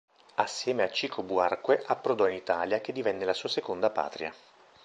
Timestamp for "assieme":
0.37-0.81